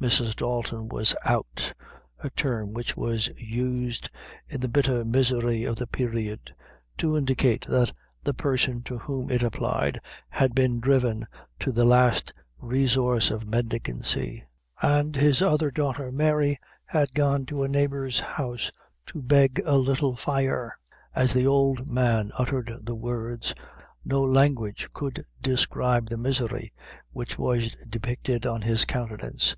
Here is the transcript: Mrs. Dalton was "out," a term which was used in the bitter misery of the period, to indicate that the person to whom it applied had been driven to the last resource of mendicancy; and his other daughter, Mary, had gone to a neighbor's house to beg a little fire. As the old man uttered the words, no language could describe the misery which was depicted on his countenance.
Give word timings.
Mrs. 0.00 0.34
Dalton 0.34 0.88
was 0.88 1.14
"out," 1.24 1.72
a 2.22 2.30
term 2.30 2.72
which 2.72 2.96
was 2.96 3.28
used 3.36 4.10
in 4.48 4.60
the 4.60 4.68
bitter 4.68 5.04
misery 5.04 5.62
of 5.64 5.76
the 5.76 5.86
period, 5.88 6.54
to 6.98 7.16
indicate 7.16 7.64
that 7.66 7.92
the 8.22 8.34
person 8.34 8.82
to 8.82 8.98
whom 8.98 9.30
it 9.30 9.44
applied 9.44 10.00
had 10.28 10.54
been 10.56 10.78
driven 10.80 11.26
to 11.60 11.70
the 11.70 11.84
last 11.84 12.32
resource 12.58 13.30
of 13.30 13.46
mendicancy; 13.46 14.44
and 14.80 15.14
his 15.14 15.40
other 15.42 15.70
daughter, 15.70 16.10
Mary, 16.10 16.58
had 16.86 17.14
gone 17.14 17.46
to 17.46 17.62
a 17.62 17.68
neighbor's 17.68 18.18
house 18.20 18.70
to 19.06 19.22
beg 19.22 19.62
a 19.64 19.78
little 19.78 20.16
fire. 20.16 20.76
As 21.14 21.32
the 21.32 21.46
old 21.46 21.88
man 21.88 22.32
uttered 22.38 22.72
the 22.82 22.96
words, 22.96 23.54
no 24.04 24.22
language 24.22 24.88
could 24.92 25.24
describe 25.40 26.08
the 26.08 26.16
misery 26.16 26.72
which 27.12 27.38
was 27.38 27.76
depicted 27.88 28.46
on 28.46 28.62
his 28.62 28.84
countenance. 28.84 29.54